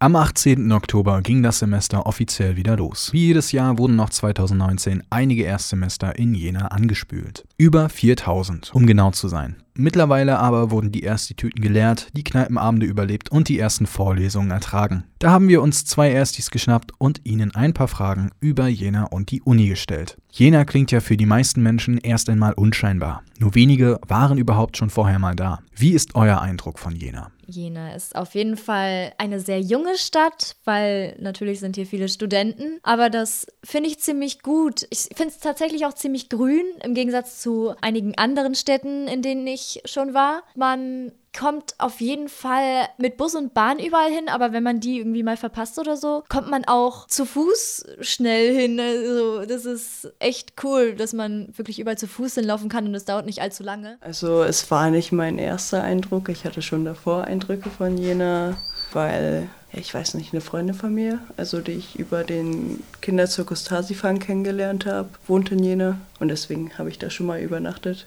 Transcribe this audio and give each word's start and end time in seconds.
Am 0.00 0.14
18. 0.14 0.70
Oktober 0.70 1.22
ging 1.22 1.42
das 1.42 1.58
Semester 1.58 2.06
offiziell 2.06 2.54
wieder 2.54 2.76
los. 2.76 3.12
Wie 3.12 3.26
jedes 3.26 3.50
Jahr 3.50 3.78
wurden 3.78 3.96
noch 3.96 4.10
2019 4.10 5.02
einige 5.10 5.42
Erstsemester 5.42 6.16
in 6.16 6.34
Jena 6.34 6.68
angespült. 6.68 7.44
Über 7.56 7.88
4000, 7.88 8.72
um 8.76 8.86
genau 8.86 9.10
zu 9.10 9.26
sein. 9.26 9.56
Mittlerweile 9.80 10.40
aber 10.40 10.72
wurden 10.72 10.90
die 10.90 11.04
Erstituten 11.04 11.62
gelehrt, 11.62 12.08
die 12.12 12.24
Kneipenabende 12.24 12.84
überlebt 12.84 13.30
und 13.30 13.48
die 13.48 13.60
ersten 13.60 13.86
Vorlesungen 13.86 14.50
ertragen. 14.50 15.04
Da 15.20 15.30
haben 15.30 15.46
wir 15.46 15.62
uns 15.62 15.84
zwei 15.84 16.10
Erstis 16.10 16.50
geschnappt 16.50 16.90
und 16.98 17.20
ihnen 17.24 17.54
ein 17.54 17.74
paar 17.74 17.86
Fragen 17.86 18.30
über 18.40 18.66
Jena 18.66 19.04
und 19.04 19.30
die 19.30 19.40
Uni 19.40 19.68
gestellt. 19.68 20.16
Jena 20.32 20.64
klingt 20.64 20.90
ja 20.90 20.98
für 20.98 21.16
die 21.16 21.26
meisten 21.26 21.62
Menschen 21.62 21.98
erst 21.98 22.28
einmal 22.28 22.54
unscheinbar. 22.54 23.22
Nur 23.38 23.54
wenige 23.54 24.00
waren 24.06 24.36
überhaupt 24.36 24.76
schon 24.76 24.90
vorher 24.90 25.20
mal 25.20 25.36
da. 25.36 25.60
Wie 25.74 25.92
ist 25.92 26.16
euer 26.16 26.40
Eindruck 26.40 26.80
von 26.80 26.94
Jena? 26.96 27.30
Jena 27.46 27.94
ist 27.94 28.14
auf 28.14 28.34
jeden 28.34 28.56
Fall 28.58 29.12
eine 29.16 29.40
sehr 29.40 29.60
junge 29.60 29.96
Stadt, 29.96 30.56
weil 30.64 31.16
natürlich 31.18 31.60
sind 31.60 31.76
hier 31.76 31.86
viele 31.86 32.08
Studenten. 32.08 32.78
Aber 32.82 33.08
das 33.08 33.46
finde 33.64 33.88
ich 33.88 34.00
ziemlich 34.00 34.42
gut. 34.42 34.86
Ich 34.90 35.08
finde 35.14 35.32
es 35.32 35.38
tatsächlich 35.38 35.86
auch 35.86 35.94
ziemlich 35.94 36.28
grün 36.28 36.66
im 36.84 36.94
Gegensatz 36.94 37.40
zu 37.40 37.74
einigen 37.80 38.16
anderen 38.18 38.54
Städten, 38.54 39.08
in 39.08 39.22
denen 39.22 39.46
ich 39.46 39.67
schon 39.84 40.14
war. 40.14 40.42
Man 40.54 41.12
kommt 41.36 41.74
auf 41.78 42.00
jeden 42.00 42.28
Fall 42.28 42.88
mit 42.96 43.16
Bus 43.16 43.34
und 43.34 43.54
Bahn 43.54 43.78
überall 43.78 44.10
hin, 44.10 44.28
aber 44.28 44.52
wenn 44.52 44.62
man 44.62 44.80
die 44.80 44.98
irgendwie 44.98 45.22
mal 45.22 45.36
verpasst 45.36 45.78
oder 45.78 45.96
so, 45.96 46.24
kommt 46.28 46.50
man 46.50 46.64
auch 46.64 47.06
zu 47.06 47.24
Fuß 47.24 47.86
schnell 48.00 48.54
hin. 48.54 48.80
Also 48.80 49.44
das 49.44 49.64
ist 49.64 50.12
echt 50.18 50.54
cool, 50.64 50.94
dass 50.94 51.12
man 51.12 51.52
wirklich 51.56 51.78
überall 51.78 51.98
zu 51.98 52.08
Fuß 52.08 52.34
hinlaufen 52.34 52.68
kann 52.68 52.86
und 52.86 52.94
es 52.94 53.04
dauert 53.04 53.26
nicht 53.26 53.40
allzu 53.40 53.62
lange. 53.62 53.98
Also 54.00 54.42
es 54.42 54.70
war 54.70 54.90
nicht 54.90 55.12
mein 55.12 55.38
erster 55.38 55.82
Eindruck. 55.82 56.28
Ich 56.28 56.44
hatte 56.44 56.62
schon 56.62 56.84
davor 56.84 57.24
Eindrücke 57.24 57.70
von 57.70 57.96
Jena, 57.96 58.56
weil 58.92 59.48
ich 59.72 59.92
weiß 59.92 60.14
nicht, 60.14 60.32
eine 60.32 60.40
Freundin 60.40 60.74
von 60.74 60.94
mir, 60.94 61.20
also 61.36 61.60
die 61.60 61.72
ich 61.72 61.98
über 61.98 62.24
den 62.24 62.82
Kinderzirkus 63.02 63.64
Tasifan 63.64 64.18
kennengelernt 64.18 64.86
habe, 64.86 65.10
wohnt 65.26 65.52
in 65.52 65.62
Jena 65.62 66.00
und 66.20 66.28
deswegen 66.28 66.76
habe 66.78 66.88
ich 66.88 66.98
da 66.98 67.10
schon 67.10 67.26
mal 67.26 67.40
übernachtet, 67.40 68.06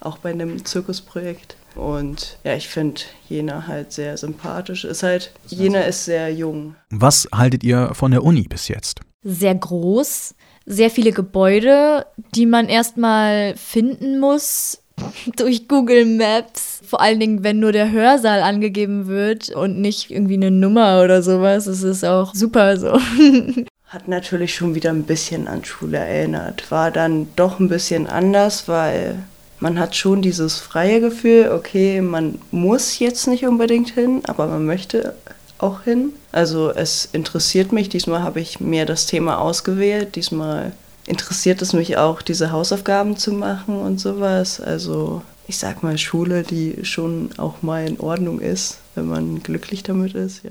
auch 0.00 0.18
bei 0.18 0.30
einem 0.30 0.64
Zirkusprojekt. 0.64 1.56
Und 1.76 2.38
ja, 2.44 2.54
ich 2.54 2.68
finde 2.68 3.00
Jena 3.28 3.66
halt 3.66 3.92
sehr 3.92 4.16
sympathisch. 4.16 4.84
Ist 4.84 5.02
halt, 5.02 5.32
Jena 5.46 5.80
ist 5.82 6.04
sehr 6.04 6.32
jung. 6.32 6.74
Was 6.90 7.28
haltet 7.32 7.62
ihr 7.64 7.90
von 7.94 8.10
der 8.10 8.24
Uni 8.24 8.42
bis 8.42 8.68
jetzt? 8.68 9.00
Sehr 9.22 9.54
groß, 9.54 10.34
sehr 10.66 10.90
viele 10.90 11.12
Gebäude, 11.12 12.06
die 12.34 12.46
man 12.46 12.68
erstmal 12.68 13.54
finden 13.56 14.18
muss 14.18 14.82
durch 15.36 15.68
Google 15.68 16.04
Maps. 16.06 16.80
Vor 16.86 17.00
allen 17.00 17.20
Dingen, 17.20 17.44
wenn 17.44 17.60
nur 17.60 17.72
der 17.72 17.92
Hörsaal 17.92 18.42
angegeben 18.42 19.06
wird 19.06 19.50
und 19.50 19.80
nicht 19.80 20.10
irgendwie 20.10 20.34
eine 20.34 20.50
Nummer 20.50 21.02
oder 21.02 21.22
sowas. 21.22 21.66
Das 21.66 21.82
ist 21.82 22.04
auch 22.04 22.34
super 22.34 22.76
so. 22.76 22.98
Hat 23.86 24.06
natürlich 24.06 24.54
schon 24.54 24.76
wieder 24.76 24.90
ein 24.90 25.02
bisschen 25.02 25.48
an 25.48 25.64
Schule 25.64 25.98
erinnert. 25.98 26.70
War 26.70 26.92
dann 26.92 27.28
doch 27.34 27.58
ein 27.58 27.68
bisschen 27.68 28.06
anders, 28.06 28.68
weil 28.68 29.24
man 29.60 29.78
hat 29.78 29.94
schon 29.94 30.22
dieses 30.22 30.58
freie 30.58 31.00
Gefühl, 31.00 31.50
okay, 31.52 32.00
man 32.00 32.38
muss 32.50 32.98
jetzt 32.98 33.26
nicht 33.26 33.46
unbedingt 33.46 33.90
hin, 33.90 34.22
aber 34.26 34.46
man 34.46 34.64
möchte 34.64 35.14
auch 35.58 35.82
hin. 35.82 36.12
Also 36.32 36.70
es 36.70 37.08
interessiert 37.12 37.70
mich, 37.70 37.88
diesmal 37.88 38.22
habe 38.22 38.40
ich 38.40 38.60
mir 38.60 38.86
das 38.86 39.06
Thema 39.06 39.38
ausgewählt, 39.38 40.16
diesmal 40.16 40.72
interessiert 41.06 41.60
es 41.60 41.72
mich 41.72 41.98
auch, 41.98 42.22
diese 42.22 42.52
Hausaufgaben 42.52 43.16
zu 43.16 43.32
machen 43.32 43.80
und 43.80 44.00
sowas. 44.00 44.60
Also 44.60 45.22
ich 45.46 45.58
sag 45.58 45.82
mal 45.82 45.98
Schule, 45.98 46.42
die 46.42 46.84
schon 46.84 47.30
auch 47.36 47.62
mal 47.62 47.86
in 47.86 48.00
Ordnung 48.00 48.40
ist, 48.40 48.78
wenn 48.94 49.06
man 49.06 49.42
glücklich 49.42 49.82
damit 49.82 50.14
ist, 50.14 50.42
ja. 50.44 50.50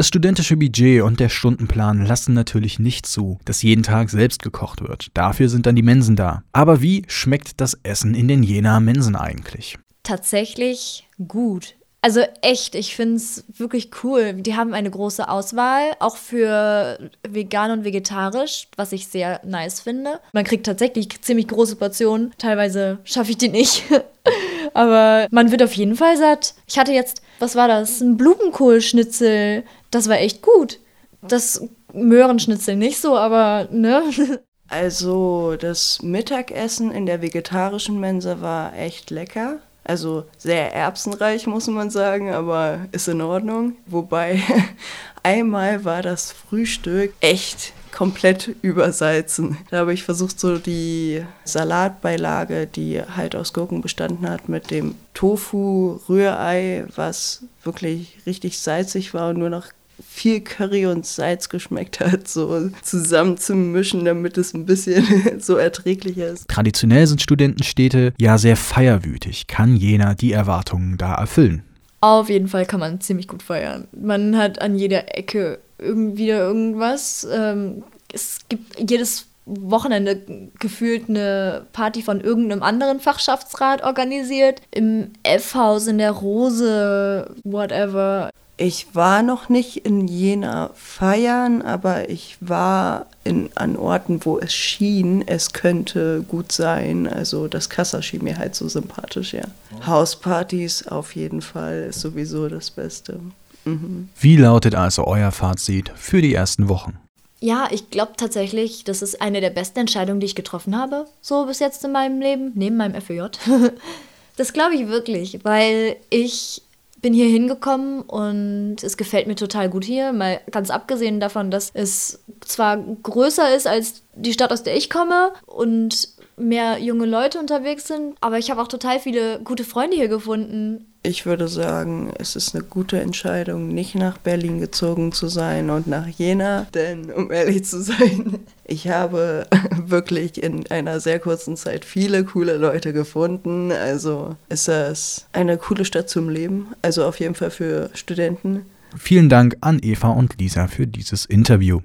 Das 0.00 0.08
studentische 0.08 0.56
Budget 0.56 1.02
und 1.02 1.20
der 1.20 1.28
Stundenplan 1.28 2.06
lassen 2.06 2.32
natürlich 2.32 2.78
nicht 2.78 3.04
zu, 3.04 3.38
dass 3.44 3.60
jeden 3.60 3.82
Tag 3.82 4.08
selbst 4.08 4.42
gekocht 4.42 4.80
wird. 4.80 5.08
Dafür 5.12 5.50
sind 5.50 5.66
dann 5.66 5.76
die 5.76 5.82
Mensen 5.82 6.16
da. 6.16 6.42
Aber 6.54 6.80
wie 6.80 7.02
schmeckt 7.06 7.60
das 7.60 7.78
Essen 7.82 8.14
in 8.14 8.26
den 8.26 8.42
Jena 8.42 8.80
Mensen 8.80 9.14
eigentlich? 9.14 9.76
Tatsächlich 10.02 11.06
gut. 11.28 11.74
Also 12.00 12.22
echt, 12.40 12.76
ich 12.76 12.96
finde 12.96 13.16
es 13.16 13.44
wirklich 13.58 13.90
cool. 14.02 14.32
Die 14.32 14.56
haben 14.56 14.72
eine 14.72 14.90
große 14.90 15.28
Auswahl, 15.28 15.90
auch 15.98 16.16
für 16.16 17.10
vegan 17.28 17.70
und 17.70 17.84
vegetarisch, 17.84 18.68
was 18.76 18.92
ich 18.92 19.06
sehr 19.06 19.42
nice 19.44 19.80
finde. 19.80 20.18
Man 20.32 20.44
kriegt 20.44 20.64
tatsächlich 20.64 21.20
ziemlich 21.20 21.48
große 21.48 21.76
Portionen. 21.76 22.32
Teilweise 22.38 23.00
schaffe 23.04 23.32
ich 23.32 23.36
die 23.36 23.50
nicht. 23.50 23.82
Aber 24.74 25.26
man 25.30 25.50
wird 25.50 25.62
auf 25.62 25.72
jeden 25.72 25.96
Fall 25.96 26.16
satt. 26.16 26.54
Ich 26.66 26.78
hatte 26.78 26.92
jetzt, 26.92 27.22
was 27.38 27.56
war 27.56 27.68
das? 27.68 28.00
Ein 28.00 28.16
Blumenkohlschnitzel. 28.16 29.64
Das 29.90 30.08
war 30.08 30.18
echt 30.18 30.42
gut. 30.42 30.78
Das 31.22 31.62
Möhrenschnitzel 31.92 32.76
nicht 32.76 33.00
so, 33.00 33.16
aber 33.16 33.68
ne? 33.70 34.02
Also 34.72 35.56
das 35.56 36.00
Mittagessen 36.00 36.92
in 36.92 37.04
der 37.04 37.22
vegetarischen 37.22 37.98
Mensa 37.98 38.40
war 38.40 38.76
echt 38.78 39.10
lecker. 39.10 39.58
Also 39.82 40.26
sehr 40.38 40.72
erbsenreich, 40.72 41.48
muss 41.48 41.66
man 41.66 41.90
sagen, 41.90 42.32
aber 42.32 42.86
ist 42.92 43.08
in 43.08 43.20
Ordnung. 43.20 43.76
Wobei 43.86 44.40
einmal 45.24 45.84
war 45.84 46.02
das 46.02 46.30
Frühstück 46.30 47.12
echt 47.20 47.72
komplett 47.92 48.54
übersalzen. 48.62 49.56
Da 49.70 49.78
habe 49.78 49.92
ich 49.92 50.02
versucht, 50.02 50.40
so 50.40 50.58
die 50.58 51.22
Salatbeilage, 51.44 52.66
die 52.66 53.02
halt 53.02 53.36
aus 53.36 53.52
Gurken 53.52 53.80
bestanden 53.80 54.28
hat, 54.28 54.48
mit 54.48 54.70
dem 54.70 54.94
Tofu-Rührei, 55.14 56.84
was 56.94 57.44
wirklich 57.62 58.18
richtig 58.26 58.58
salzig 58.58 59.14
war 59.14 59.30
und 59.30 59.38
nur 59.38 59.50
noch 59.50 59.66
viel 60.08 60.40
Curry 60.40 60.86
und 60.86 61.06
Salz 61.06 61.48
geschmeckt 61.48 62.00
hat, 62.00 62.26
so 62.26 62.70
zusammen 62.82 63.36
zu 63.36 63.54
mischen, 63.54 64.04
damit 64.04 64.38
es 64.38 64.54
ein 64.54 64.66
bisschen 64.66 65.04
so 65.40 65.56
erträglicher 65.56 66.28
ist. 66.28 66.48
Traditionell 66.48 67.06
sind 67.06 67.20
Studentenstädte 67.22 68.14
ja 68.18 68.38
sehr 68.38 68.56
feierwütig. 68.56 69.46
Kann 69.46 69.76
jener 69.76 70.14
die 70.14 70.32
Erwartungen 70.32 70.96
da 70.96 71.14
erfüllen? 71.14 71.62
Auf 72.02 72.30
jeden 72.30 72.48
Fall 72.48 72.64
kann 72.64 72.80
man 72.80 73.00
ziemlich 73.00 73.28
gut 73.28 73.42
feiern. 73.42 73.86
Man 73.92 74.36
hat 74.38 74.62
an 74.62 74.74
jeder 74.74 75.16
Ecke 75.18 75.58
irgendwie 75.80 76.28
irgendwas. 76.28 77.26
Ähm, 77.30 77.82
es 78.12 78.38
gibt 78.48 78.90
jedes 78.90 79.26
Wochenende 79.46 80.20
gefühlt 80.58 81.08
eine 81.08 81.66
Party 81.72 82.02
von 82.02 82.20
irgendeinem 82.20 82.62
anderen 82.62 83.00
Fachschaftsrat 83.00 83.82
organisiert. 83.82 84.62
Im 84.70 85.12
F-Haus, 85.22 85.86
in 85.86 85.98
der 85.98 86.12
Rose, 86.12 87.34
whatever. 87.44 88.30
Ich 88.56 88.94
war 88.94 89.22
noch 89.22 89.48
nicht 89.48 89.86
in 89.86 90.06
Jena 90.06 90.70
feiern, 90.74 91.62
aber 91.62 92.10
ich 92.10 92.36
war 92.40 93.06
in, 93.24 93.48
an 93.54 93.74
Orten, 93.76 94.22
wo 94.26 94.38
es 94.38 94.52
schien, 94.52 95.26
es 95.26 95.54
könnte 95.54 96.22
gut 96.28 96.52
sein. 96.52 97.08
Also 97.08 97.48
das 97.48 97.70
Kassa 97.70 98.02
schien 98.02 98.22
mir 98.22 98.36
halt 98.36 98.54
so 98.54 98.68
sympathisch, 98.68 99.32
ja. 99.32 99.44
Hauspartys 99.86 100.86
auf 100.86 101.16
jeden 101.16 101.40
Fall 101.40 101.86
ist 101.88 102.00
sowieso 102.00 102.50
das 102.50 102.70
Beste. 102.70 103.20
Mhm. 103.64 104.08
Wie 104.18 104.36
lautet 104.36 104.74
also 104.74 105.06
euer 105.06 105.32
Fazit 105.32 105.92
für 105.94 106.22
die 106.22 106.34
ersten 106.34 106.68
Wochen? 106.68 106.98
Ja, 107.40 107.68
ich 107.70 107.90
glaube 107.90 108.12
tatsächlich, 108.16 108.84
das 108.84 109.00
ist 109.00 109.22
eine 109.22 109.40
der 109.40 109.50
besten 109.50 109.80
Entscheidungen, 109.80 110.20
die 110.20 110.26
ich 110.26 110.34
getroffen 110.34 110.76
habe, 110.76 111.06
so 111.22 111.46
bis 111.46 111.58
jetzt 111.58 111.84
in 111.84 111.92
meinem 111.92 112.20
Leben, 112.20 112.52
neben 112.54 112.76
meinem 112.76 113.00
FEJ. 113.00 113.22
das 114.36 114.52
glaube 114.52 114.74
ich 114.74 114.88
wirklich, 114.88 115.42
weil 115.42 115.96
ich 116.10 116.62
bin 117.00 117.14
hier 117.14 117.28
hingekommen 117.28 118.02
und 118.02 118.82
es 118.82 118.98
gefällt 118.98 119.26
mir 119.26 119.36
total 119.36 119.70
gut 119.70 119.84
hier. 119.84 120.12
Mal 120.12 120.40
ganz 120.50 120.70
abgesehen 120.70 121.18
davon, 121.18 121.50
dass 121.50 121.70
es 121.72 122.20
zwar 122.40 122.76
größer 122.76 123.54
ist 123.54 123.66
als 123.66 124.02
die 124.14 124.34
Stadt, 124.34 124.52
aus 124.52 124.62
der 124.62 124.76
ich 124.76 124.90
komme 124.90 125.32
und 125.46 126.08
mehr 126.40 126.78
junge 126.78 127.06
Leute 127.06 127.38
unterwegs 127.38 127.86
sind, 127.86 128.16
aber 128.20 128.38
ich 128.38 128.50
habe 128.50 128.60
auch 128.60 128.68
total 128.68 128.98
viele 128.98 129.40
gute 129.40 129.64
Freunde 129.64 129.96
hier 129.96 130.08
gefunden. 130.08 130.86
Ich 131.02 131.24
würde 131.24 131.48
sagen, 131.48 132.12
es 132.18 132.36
ist 132.36 132.54
eine 132.54 132.62
gute 132.62 133.00
Entscheidung, 133.00 133.68
nicht 133.68 133.94
nach 133.94 134.18
Berlin 134.18 134.60
gezogen 134.60 135.12
zu 135.12 135.28
sein 135.28 135.70
und 135.70 135.86
nach 135.86 136.06
Jena, 136.06 136.66
denn 136.74 137.10
um 137.10 137.32
ehrlich 137.32 137.64
zu 137.64 137.82
sein, 137.82 138.40
ich 138.64 138.88
habe 138.88 139.46
wirklich 139.86 140.42
in 140.42 140.66
einer 140.70 141.00
sehr 141.00 141.18
kurzen 141.18 141.56
Zeit 141.56 141.86
viele 141.86 142.24
coole 142.24 142.58
Leute 142.58 142.92
gefunden. 142.92 143.72
Also 143.72 144.36
ist 144.50 144.68
das 144.68 145.26
eine 145.32 145.56
coole 145.56 145.86
Stadt 145.86 146.10
zum 146.10 146.28
Leben, 146.28 146.68
also 146.82 147.04
auf 147.04 147.18
jeden 147.18 147.34
Fall 147.34 147.50
für 147.50 147.88
Studenten. 147.94 148.66
Vielen 148.98 149.28
Dank 149.28 149.56
an 149.60 149.78
Eva 149.82 150.08
und 150.08 150.38
Lisa 150.38 150.66
für 150.66 150.86
dieses 150.86 151.24
Interview. 151.24 151.80